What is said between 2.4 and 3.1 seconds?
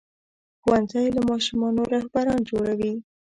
جوړوي.